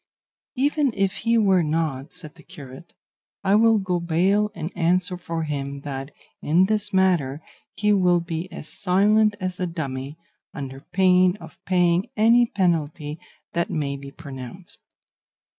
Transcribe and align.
"Even 0.55 0.91
if 0.95 1.17
he 1.17 1.37
were 1.37 1.61
not," 1.61 2.11
said 2.11 2.33
the 2.33 2.41
curate, 2.41 2.91
"I 3.43 3.53
will 3.53 3.77
go 3.77 3.99
bail 3.99 4.49
and 4.55 4.75
answer 4.75 5.15
for 5.15 5.43
him 5.43 5.81
that 5.81 6.09
in 6.41 6.65
this 6.65 6.91
matter 6.91 7.39
he 7.75 7.93
will 7.93 8.19
be 8.19 8.51
as 8.51 8.67
silent 8.67 9.35
as 9.39 9.59
a 9.59 9.67
dummy, 9.67 10.17
under 10.55 10.79
pain 10.79 11.37
of 11.37 11.63
paying 11.65 12.09
any 12.17 12.47
penalty 12.47 13.19
that 13.53 13.69
may 13.69 13.95
be 13.95 14.09
pronounced." 14.09 14.79